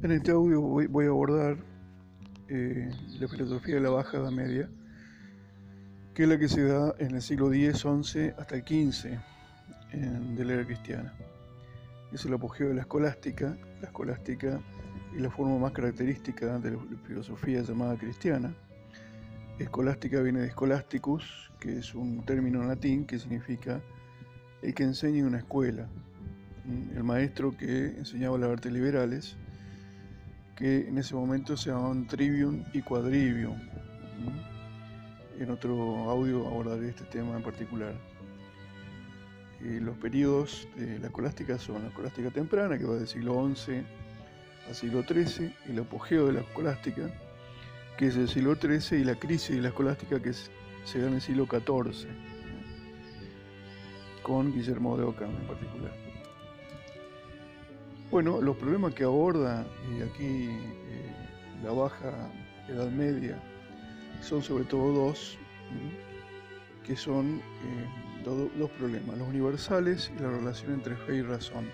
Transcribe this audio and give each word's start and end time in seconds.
En 0.00 0.12
este 0.12 0.30
audio 0.30 0.60
voy, 0.60 1.06
a 1.06 1.08
abordar 1.08 1.56
eh, 2.46 2.88
la 3.18 3.26
filosofía 3.26 3.74
de 3.74 3.80
la 3.80 3.90
Baja 3.90 4.18
Edad 4.18 4.30
Media, 4.30 4.70
que 6.14 6.22
es 6.22 6.28
la 6.28 6.38
que 6.38 6.48
se 6.48 6.62
da 6.62 6.94
en 7.00 7.16
el 7.16 7.20
siglo 7.20 7.52
X, 7.52 7.80
XI 7.80 8.32
hasta 8.38 8.54
el 8.54 8.62
XV 8.62 9.18
de 10.36 10.44
la 10.44 10.52
era 10.52 10.64
cristiana. 10.64 11.12
Es 12.12 12.24
el 12.24 12.32
apogeo 12.32 12.68
de 12.68 12.74
la 12.74 12.82
escolástica. 12.82 13.58
La 13.80 13.88
escolástica 13.88 14.60
es 15.16 15.20
la 15.20 15.30
forma 15.30 15.58
más 15.58 15.72
característica 15.72 16.60
de 16.60 16.70
la 16.70 16.78
filosofía 17.04 17.62
llamada 17.62 17.96
cristiana. 17.96 18.54
Escolástica 19.58 20.20
viene 20.20 20.42
de 20.42 20.50
scholasticus, 20.50 21.50
que 21.58 21.78
es 21.78 21.92
un 21.96 22.24
término 22.24 22.62
en 22.62 22.68
latín 22.68 23.04
que 23.04 23.18
significa 23.18 23.80
el 24.62 24.74
que 24.74 24.84
enseña 24.84 25.18
en 25.18 25.26
una 25.26 25.38
escuela, 25.38 25.88
el 26.94 27.02
maestro 27.02 27.56
que 27.56 27.98
enseñaba 27.98 28.38
las 28.38 28.50
artes 28.50 28.72
liberales 28.72 29.36
que 30.58 30.88
en 30.88 30.98
ese 30.98 31.14
momento 31.14 31.56
se 31.56 31.70
llamaban 31.70 32.08
Trivium 32.08 32.64
y 32.72 32.82
Quadrivium. 32.82 33.56
En 35.38 35.50
otro 35.52 36.10
audio 36.10 36.48
abordaré 36.48 36.88
este 36.88 37.04
tema 37.04 37.36
en 37.36 37.44
particular. 37.44 37.94
Eh, 39.62 39.78
los 39.80 39.96
periodos 39.98 40.66
de 40.76 40.98
la 40.98 41.06
escolástica 41.06 41.58
son 41.58 41.82
la 41.82 41.88
escolástica 41.88 42.30
temprana, 42.30 42.76
que 42.76 42.84
va 42.84 42.96
del 42.96 43.06
siglo 43.06 43.48
XI 43.54 43.84
al 44.66 44.74
siglo 44.74 45.04
XIII, 45.04 45.54
el 45.68 45.78
apogeo 45.78 46.26
de 46.26 46.32
la 46.32 46.40
escolástica, 46.40 47.08
que 47.96 48.08
es 48.08 48.16
el 48.16 48.28
siglo 48.28 48.56
XIII, 48.56 49.00
y 49.00 49.04
la 49.04 49.14
crisis 49.14 49.54
de 49.54 49.62
la 49.62 49.68
escolástica, 49.68 50.20
que 50.20 50.32
se 50.32 50.98
da 51.00 51.06
en 51.06 51.14
el 51.14 51.20
siglo 51.20 51.46
XIV, 51.46 52.08
con 54.24 54.52
Guillermo 54.52 54.96
de 54.96 55.04
Ockham 55.04 55.30
en 55.30 55.46
particular. 55.46 56.07
Bueno, 58.10 58.40
los 58.40 58.56
problemas 58.56 58.94
que 58.94 59.04
aborda 59.04 59.66
eh, 59.90 60.08
aquí 60.10 60.48
eh, 60.48 61.12
la 61.62 61.72
baja 61.72 62.10
Edad 62.66 62.90
Media 62.90 63.38
son 64.22 64.42
sobre 64.42 64.64
todo 64.64 64.92
dos, 64.92 65.36
que 66.84 66.96
son 66.96 67.36
eh, 67.36 68.24
dos 68.24 68.70
problemas, 68.78 69.18
los 69.18 69.28
universales 69.28 70.10
y 70.16 70.22
la 70.22 70.30
relación 70.30 70.72
entre 70.72 70.96
fe 70.96 71.16
y 71.16 71.22
razón. 71.22 71.70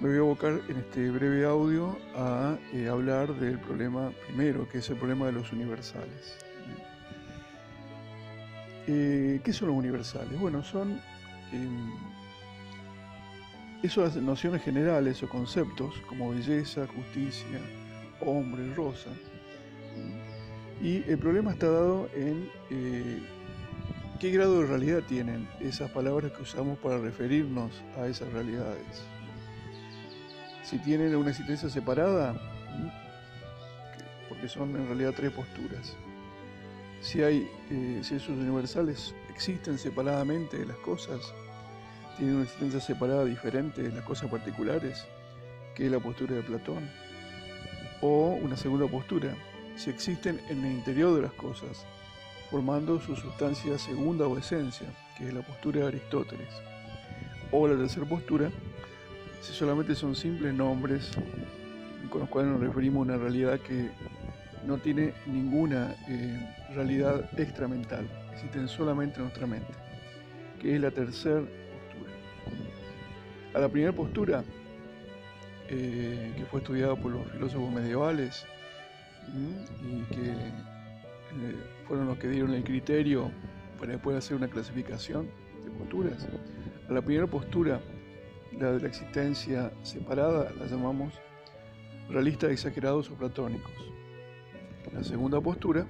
Me 0.00 0.08
voy 0.08 0.16
a 0.16 0.20
abocar 0.20 0.60
en 0.68 0.78
este 0.78 1.10
breve 1.10 1.44
audio 1.44 1.96
a 2.16 2.56
hablar 2.90 3.34
del 3.34 3.58
problema 3.58 4.10
primero, 4.26 4.66
que 4.70 4.78
es 4.78 4.88
el 4.88 4.96
problema 4.96 5.26
de 5.26 5.32
los 5.32 5.52
universales. 5.52 6.38
¿Qué 8.86 9.52
son 9.52 9.68
los 9.68 9.76
universales? 9.76 10.40
Bueno, 10.40 10.62
son 10.64 11.00
em, 11.52 11.92
esas 13.82 14.16
nociones 14.16 14.62
generales 14.62 15.22
o 15.22 15.28
conceptos 15.28 15.94
como 16.08 16.30
belleza, 16.30 16.86
justicia, 16.86 17.60
hombre, 18.20 18.72
rosa. 18.74 19.10
Y 20.80 21.08
el 21.10 21.18
problema 21.18 21.52
está 21.52 21.68
dado 21.68 22.08
en 22.14 22.48
eh, 22.70 23.22
qué 24.20 24.30
grado 24.30 24.60
de 24.60 24.66
realidad 24.66 25.02
tienen 25.08 25.48
esas 25.60 25.90
palabras 25.90 26.32
que 26.32 26.42
usamos 26.42 26.78
para 26.78 26.98
referirnos 26.98 27.72
a 27.98 28.06
esas 28.06 28.32
realidades. 28.32 29.02
Si 30.62 30.78
tienen 30.78 31.14
una 31.16 31.30
existencia 31.30 31.68
separada, 31.68 32.40
porque 34.28 34.48
son 34.48 34.76
en 34.76 34.86
realidad 34.86 35.12
tres 35.14 35.32
posturas. 35.32 35.96
Si, 37.00 37.20
hay, 37.22 37.48
eh, 37.70 38.00
si 38.02 38.14
esos 38.14 38.30
universales 38.30 39.14
existen 39.28 39.76
separadamente 39.76 40.56
de 40.58 40.66
las 40.66 40.76
cosas, 40.78 41.34
tiene 42.16 42.34
una 42.34 42.42
existencia 42.44 42.80
separada 42.80 43.24
diferente 43.24 43.82
de 43.82 43.92
las 43.92 44.04
cosas 44.04 44.30
particulares, 44.30 45.06
que 45.74 45.86
es 45.86 45.92
la 45.92 46.00
postura 46.00 46.34
de 46.34 46.42
Platón. 46.42 46.88
O 48.00 48.38
una 48.42 48.56
segunda 48.56 48.86
postura, 48.86 49.34
si 49.76 49.90
existen 49.90 50.40
en 50.48 50.64
el 50.64 50.72
interior 50.72 51.14
de 51.14 51.22
las 51.22 51.32
cosas, 51.32 51.86
formando 52.50 53.00
su 53.00 53.16
sustancia 53.16 53.78
segunda 53.78 54.26
o 54.26 54.36
esencia, 54.36 54.88
que 55.16 55.28
es 55.28 55.34
la 55.34 55.42
postura 55.42 55.80
de 55.80 55.86
Aristóteles. 55.86 56.48
O 57.50 57.66
la 57.66 57.76
tercera 57.76 58.06
postura, 58.06 58.50
si 59.40 59.52
solamente 59.52 59.94
son 59.94 60.14
simples 60.14 60.52
nombres 60.52 61.10
con 62.10 62.20
los 62.20 62.28
cuales 62.28 62.52
nos 62.52 62.60
referimos 62.60 63.00
a 63.08 63.12
una 63.12 63.16
realidad 63.16 63.58
que 63.60 63.90
no 64.66 64.78
tiene 64.78 65.14
ninguna 65.26 65.96
eh, 66.08 66.38
realidad 66.74 67.28
extramental, 67.38 68.06
existen 68.32 68.68
solamente 68.68 69.16
en 69.16 69.22
nuestra 69.22 69.46
mente, 69.46 69.72
que 70.60 70.74
es 70.74 70.80
la 70.80 70.90
tercera 70.90 71.42
a 73.54 73.58
la 73.58 73.68
primera 73.68 73.92
postura, 73.92 74.44
eh, 75.68 76.32
que 76.36 76.44
fue 76.46 76.60
estudiada 76.60 76.96
por 76.96 77.12
los 77.12 77.30
filósofos 77.30 77.72
medievales 77.72 78.46
y 79.28 80.02
que 80.14 80.30
eh, 80.30 81.56
fueron 81.86 82.06
los 82.06 82.18
que 82.18 82.28
dieron 82.28 82.52
el 82.54 82.64
criterio 82.64 83.30
para 83.78 83.92
después 83.92 84.16
hacer 84.16 84.36
una 84.36 84.48
clasificación 84.48 85.28
de 85.64 85.70
posturas. 85.70 86.28
A 86.88 86.92
la 86.92 87.02
primera 87.02 87.26
postura, 87.26 87.80
la 88.58 88.72
de 88.72 88.80
la 88.80 88.88
existencia 88.88 89.72
separada, 89.82 90.50
la 90.58 90.66
llamamos 90.66 91.14
realistas 92.08 92.50
exagerados 92.50 93.10
o 93.10 93.14
platónicos. 93.14 93.72
La 94.92 95.02
segunda 95.02 95.40
postura, 95.40 95.86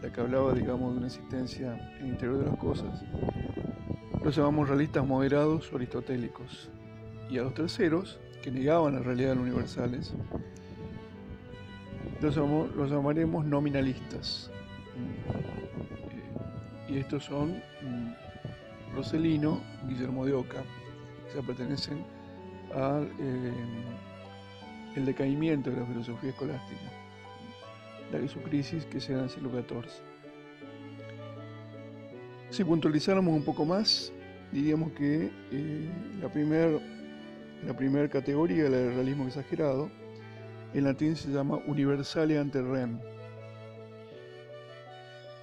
la 0.00 0.12
que 0.12 0.20
hablaba, 0.20 0.54
digamos, 0.54 0.92
de 0.92 0.98
una 0.98 1.06
existencia 1.08 1.74
en 1.98 2.06
el 2.06 2.08
interior 2.12 2.38
de 2.38 2.46
las 2.46 2.58
cosas, 2.58 3.04
los 4.22 4.36
llamamos 4.36 4.68
realistas 4.68 5.06
moderados 5.06 5.72
o 5.72 5.76
aristotélicos. 5.76 6.70
Y 7.30 7.38
a 7.38 7.42
los 7.42 7.54
terceros, 7.54 8.18
que 8.42 8.50
negaban 8.50 8.94
la 8.94 9.00
realidad 9.00 9.30
de 9.30 9.34
los 9.36 9.44
universales, 9.44 10.12
los, 12.20 12.90
llamaremos 12.90 13.44
nominalistas. 13.44 14.50
Eh, 16.88 16.92
y 16.92 16.98
estos 16.98 17.24
son 17.24 17.62
mm, 17.82 18.94
Roselino, 18.94 19.60
Guillermo 19.86 20.26
de 20.26 20.34
Oca, 20.34 20.62
que 21.32 21.42
pertenecen 21.42 22.04
al 22.74 23.10
eh, 23.18 23.52
el 24.96 25.06
decaimiento 25.06 25.70
de 25.70 25.76
la 25.80 25.86
filosofía 25.86 26.30
escolástica, 26.30 26.80
la 28.12 28.28
su 28.28 28.40
crisis 28.42 28.84
que 28.86 29.00
se 29.00 29.12
da 29.12 29.20
en 29.20 29.24
el 29.24 29.30
siglo 29.30 29.50
XIV. 29.50 30.09
Si 32.50 32.64
puntualizáramos 32.64 33.34
un 33.34 33.44
poco 33.44 33.64
más, 33.64 34.12
diríamos 34.52 34.92
que 34.92 35.30
eh, 35.52 35.88
la 36.20 36.28
primera 36.28 36.80
la 37.64 37.74
primer 37.76 38.08
categoría, 38.08 38.64
la 38.64 38.78
del 38.78 38.94
realismo 38.94 39.26
exagerado, 39.26 39.90
en 40.72 40.84
latín 40.84 41.16
se 41.16 41.30
llama 41.30 41.58
universale 41.66 42.38
ante 42.38 42.62
rem. 42.62 42.98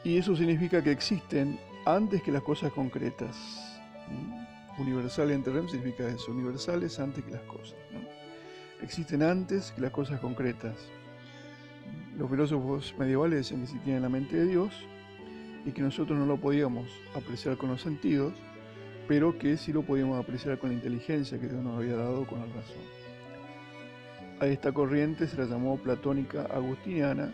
Y 0.03 0.17
eso 0.17 0.35
significa 0.35 0.81
que 0.81 0.91
existen 0.91 1.59
antes 1.85 2.21
que 2.23 2.31
las 2.31 2.41
cosas 2.41 2.71
concretas. 2.71 3.35
Universale 4.79 5.35
ante 5.35 5.51
rem 5.51 5.67
significa 5.67 6.07
eso, 6.07 6.31
universales 6.31 6.99
antes 6.99 7.23
que 7.23 7.31
las 7.31 7.41
cosas. 7.43 7.77
Existen 8.81 9.21
antes 9.21 9.71
que 9.71 9.81
las 9.81 9.91
cosas 9.91 10.19
concretas. 10.19 10.75
Los 12.17 12.29
filósofos 12.29 12.95
medievales 12.97 13.39
decían 13.39 13.59
que 13.59 13.65
existían 13.65 13.97
en 13.97 14.03
la 14.03 14.09
mente 14.09 14.37
de 14.37 14.45
Dios 14.45 14.73
y 15.67 15.73
que 15.73 15.81
nosotros 15.81 16.17
no 16.17 16.25
lo 16.25 16.37
podíamos 16.37 16.89
apreciar 17.13 17.57
con 17.57 17.69
los 17.69 17.81
sentidos, 17.81 18.33
pero 19.05 19.37
que 19.37 19.57
sí 19.57 19.73
lo 19.73 19.81
podíamos 19.81 20.17
apreciar 20.17 20.57
con 20.59 20.69
la 20.69 20.75
inteligencia 20.75 21.37
que 21.37 21.47
Dios 21.47 21.61
nos 21.61 21.77
había 21.77 21.97
dado 21.97 22.25
con 22.25 22.39
la 22.39 22.45
razón. 22.45 22.81
A 24.39 24.45
esta 24.45 24.71
corriente 24.71 25.27
se 25.27 25.35
la 25.35 25.43
llamó 25.43 25.77
platónica 25.77 26.43
agustiniana, 26.43 27.33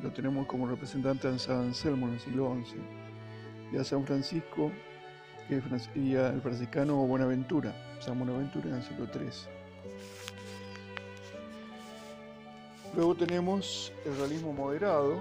lo 0.00 0.12
tenemos 0.12 0.46
como 0.46 0.68
representante 0.68 1.28
de 1.28 1.40
San 1.40 1.56
Anselmo 1.56 2.06
en 2.06 2.14
el 2.14 2.20
siglo 2.20 2.56
XI, 2.64 2.76
y 3.72 3.76
a 3.78 3.82
San 3.82 4.06
Francisco 4.06 4.70
y 5.96 6.14
al 6.14 6.40
franciscano 6.40 7.04
Buenaventura, 7.04 7.74
San 7.98 8.16
Buenaventura 8.16 8.68
en 8.68 8.76
el 8.76 8.82
siglo 8.84 9.06
XIII. 9.06 9.50
Luego 12.94 13.16
tenemos 13.16 13.92
el 14.06 14.16
realismo 14.18 14.52
moderado, 14.52 15.16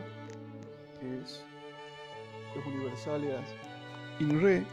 que 1.00 1.22
es 1.22 1.44
los 2.56 2.65
universales 2.65 3.36
in 4.19 4.42
re, 4.42 4.63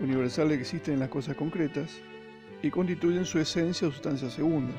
universales 0.00 0.56
que 0.56 0.62
existen 0.62 0.94
en 0.94 1.00
las 1.00 1.08
cosas 1.08 1.36
concretas 1.36 2.00
y 2.62 2.70
constituyen 2.70 3.24
su 3.24 3.38
esencia 3.38 3.88
o 3.88 3.90
sustancia 3.90 4.30
segunda. 4.30 4.74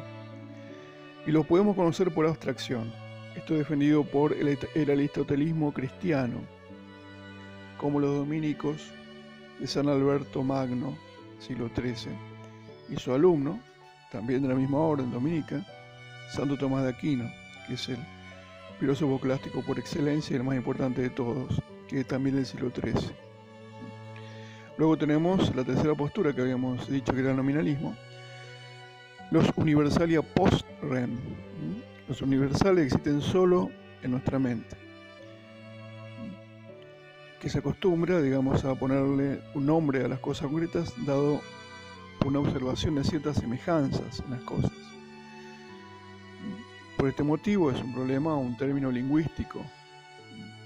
Y 1.26 1.32
los 1.32 1.46
podemos 1.46 1.76
conocer 1.76 2.14
por 2.14 2.26
abstracción. 2.26 2.92
Esto 3.36 3.54
es 3.54 3.60
defendido 3.60 4.04
por 4.04 4.34
el, 4.34 4.58
aristotelismo 4.90 5.74
cristiano, 5.74 6.40
como 7.78 8.00
los 8.00 8.16
dominicos 8.16 8.92
de 9.60 9.68
San 9.68 9.88
Alberto 9.88 10.44
Magno, 10.44 10.98
siglo 11.40 11.70
XIII, 11.76 12.14
y 12.90 12.96
su 12.96 13.14
alumno, 13.14 13.60
también 14.12 14.42
de 14.42 14.48
la 14.48 14.56
misma 14.56 14.80
orden 14.80 15.12
dominica, 15.12 15.66
Santo 16.32 16.58
Tomás 16.58 16.84
de 16.84 16.90
Aquino, 16.90 17.30
que 17.68 17.76
es 17.76 17.90
el 17.90 17.98
filósofo 18.80 19.20
clásico 19.20 19.62
por 19.62 19.80
excelencia 19.80 20.34
y 20.34 20.38
el 20.38 20.44
más 20.44 20.56
importante 20.56 21.02
de 21.02 21.10
todos, 21.10 21.62
que 21.88 22.02
es 22.02 22.08
también 22.08 22.36
del 22.36 22.46
siglo 22.46 22.70
XIII. 22.70 23.16
Luego 24.78 24.98
tenemos 24.98 25.56
la 25.56 25.64
tercera 25.64 25.96
postura 25.96 26.34
que 26.34 26.42
habíamos 26.42 26.88
dicho 26.88 27.12
que 27.14 27.22
era 27.22 27.32
el 27.32 27.38
nominalismo, 27.38 27.96
Los 29.32 29.52
universalia 29.58 30.22
post-REM. 30.22 31.18
Los 32.08 32.22
universales 32.22 32.86
existen 32.86 33.22
solo 33.22 33.70
en 34.02 34.12
nuestra 34.12 34.40
mente. 34.40 34.78
Que 37.42 37.50
se 37.50 37.60
acostumbra, 37.60 38.22
digamos, 38.22 38.64
a 38.64 38.76
ponerle 38.76 39.42
un 39.54 39.66
nombre 39.66 40.06
a 40.06 40.08
las 40.08 40.20
cosas 40.20 40.48
concretas 40.48 40.94
dado 41.06 41.42
una 42.26 42.40
observación 42.40 42.96
de 42.96 43.04
ciertas 43.04 43.38
semejanzas 43.38 44.22
en 44.26 44.32
las 44.32 44.42
cosas. 44.42 44.72
Por 46.98 47.10
este 47.10 47.22
motivo 47.22 47.70
es 47.70 47.80
un 47.80 47.94
problema 47.94 48.36
un 48.36 48.58
término 48.58 48.90
lingüístico 48.90 49.64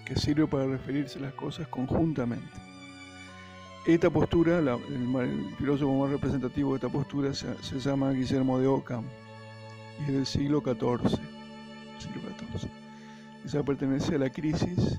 que 0.05 0.15
sirve 0.15 0.47
para 0.47 0.65
referirse 0.65 1.19
a 1.19 1.23
las 1.23 1.33
cosas 1.33 1.67
conjuntamente. 1.67 2.49
Esta 3.85 4.09
postura, 4.09 4.59
el, 4.59 5.55
filósofo 5.57 5.93
más 5.99 6.09
representativo 6.09 6.69
de 6.71 6.75
esta 6.77 6.87
postura 6.87 7.33
se, 7.33 7.79
llama 7.79 8.11
Guillermo 8.11 8.59
de 8.59 8.67
Ockham 8.67 9.03
y 9.99 10.03
es 10.03 10.13
del 10.13 10.25
siglo 10.25 10.61
XIV. 10.61 11.19
Esa 13.43 13.63
pertenece 13.63 14.15
a 14.15 14.19
la 14.19 14.29
crisis 14.29 14.97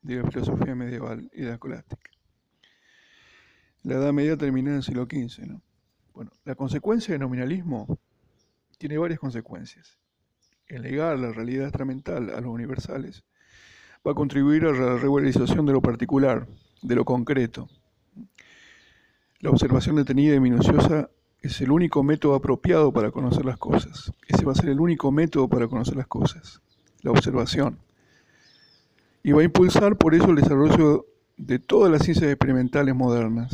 de 0.00 0.16
la 0.22 0.30
filosofía 0.30 0.76
medieval 0.76 1.28
y 1.34 1.42
la 1.42 1.54
escolástica. 1.54 2.10
La 3.82 3.94
Edad 3.94 4.12
Media 4.12 4.36
termina 4.36 4.70
en 4.70 4.76
el 4.76 4.82
siglo 4.84 5.06
XV. 5.06 5.58
Bueno, 6.12 6.30
la 6.44 6.54
consecuencia 6.54 7.12
del 7.12 7.20
nominalismo 7.22 7.98
tiene 8.78 8.96
varias 8.96 9.18
consecuencias. 9.18 9.98
El 10.66 10.82
negar 10.82 11.18
la 11.18 11.32
realidad 11.32 11.66
extramental 11.66 12.30
a 12.30 12.40
los 12.40 12.50
universales 12.50 13.24
va 14.06 14.12
a 14.12 14.14
contribuir 14.14 14.64
a 14.64 14.72
la 14.72 14.96
regularización 14.96 15.66
de 15.66 15.72
lo 15.72 15.82
particular, 15.82 16.46
de 16.82 16.94
lo 16.94 17.04
concreto. 17.04 17.68
La 19.40 19.50
observación 19.50 19.96
detenida 19.96 20.34
y 20.34 20.40
minuciosa 20.40 21.10
es 21.40 21.60
el 21.60 21.70
único 21.70 22.02
método 22.02 22.34
apropiado 22.34 22.92
para 22.92 23.10
conocer 23.10 23.44
las 23.44 23.58
cosas. 23.58 24.10
Ese 24.26 24.46
va 24.46 24.52
a 24.52 24.54
ser 24.54 24.70
el 24.70 24.80
único 24.80 25.12
método 25.12 25.48
para 25.48 25.68
conocer 25.68 25.96
las 25.96 26.06
cosas, 26.06 26.62
la 27.02 27.10
observación. 27.10 27.78
Y 29.22 29.32
va 29.32 29.42
a 29.42 29.44
impulsar 29.44 29.96
por 29.98 30.14
eso 30.14 30.30
el 30.30 30.36
desarrollo 30.36 31.06
de 31.36 31.58
todas 31.58 31.92
las 31.92 32.02
ciencias 32.02 32.30
experimentales 32.30 32.94
modernas. 32.94 33.50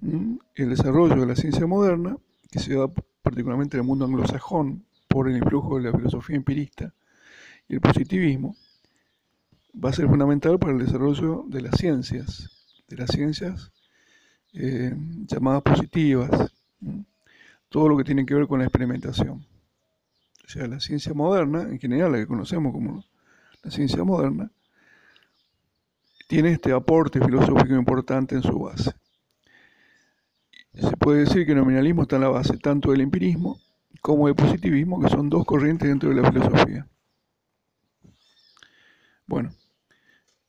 ¿Mm? 0.00 0.36
El 0.54 0.70
desarrollo 0.70 1.16
de 1.16 1.26
la 1.26 1.36
ciencia 1.36 1.66
moderna, 1.66 2.16
que 2.50 2.58
se 2.58 2.74
da 2.74 2.88
particularmente 3.22 3.76
en 3.76 3.82
el 3.82 3.86
mundo 3.86 4.06
anglosajón 4.06 4.87
por 5.08 5.28
el 5.28 5.36
influjo 5.36 5.78
de 5.78 5.90
la 5.90 5.96
filosofía 5.96 6.36
empirista 6.36 6.94
y 7.68 7.74
el 7.74 7.80
positivismo, 7.80 8.54
va 9.82 9.90
a 9.90 9.92
ser 9.92 10.06
fundamental 10.06 10.58
para 10.58 10.72
el 10.72 10.78
desarrollo 10.78 11.44
de 11.48 11.62
las 11.62 11.76
ciencias, 11.76 12.50
de 12.88 12.96
las 12.96 13.10
ciencias 13.10 13.72
eh, 14.52 14.94
llamadas 15.26 15.62
positivas, 15.62 16.52
todo 17.68 17.88
lo 17.88 17.96
que 17.96 18.04
tiene 18.04 18.24
que 18.24 18.34
ver 18.34 18.46
con 18.46 18.58
la 18.58 18.64
experimentación. 18.64 19.44
O 20.44 20.48
sea, 20.48 20.66
la 20.66 20.80
ciencia 20.80 21.12
moderna, 21.12 21.62
en 21.62 21.78
general 21.78 22.12
la 22.12 22.18
que 22.18 22.26
conocemos 22.26 22.72
como 22.72 23.04
la 23.62 23.70
ciencia 23.70 24.02
moderna, 24.04 24.50
tiene 26.26 26.52
este 26.52 26.72
aporte 26.72 27.20
filosófico 27.20 27.74
importante 27.74 28.34
en 28.34 28.42
su 28.42 28.58
base. 28.58 28.92
Se 30.74 30.96
puede 30.96 31.20
decir 31.20 31.44
que 31.44 31.52
el 31.52 31.58
nominalismo 31.58 32.02
está 32.02 32.16
en 32.16 32.22
la 32.22 32.28
base 32.28 32.56
tanto 32.58 32.92
del 32.92 33.00
empirismo 33.00 33.60
como 34.00 34.26
del 34.26 34.36
positivismo, 34.36 35.00
que 35.00 35.08
son 35.08 35.28
dos 35.28 35.44
corrientes 35.44 35.88
dentro 35.88 36.08
de 36.08 36.22
la 36.22 36.30
filosofía. 36.30 36.86
Bueno, 39.26 39.50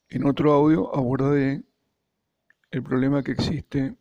en 0.10 0.26
otro 0.26 0.54
audio 0.54 0.96
abordaré 0.96 1.64
el 2.72 2.84
problema 2.84 3.24
que 3.24 3.32
existe 3.32 3.96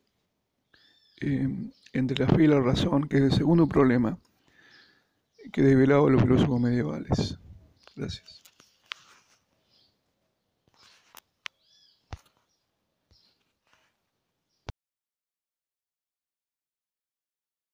eh, 1.21 1.49
entre 1.93 2.25
la 2.25 2.33
fe 2.33 2.45
y 2.45 2.47
la 2.47 2.61
razón, 2.61 3.09
que 3.09 3.17
es 3.17 3.23
el 3.25 3.33
segundo 3.33 3.67
problema 3.67 4.19
que 5.53 5.63
develado 5.63 6.11
los 6.11 6.23
filósofos 6.23 6.61
medievales. 6.61 7.39
Gracias. 7.97 8.43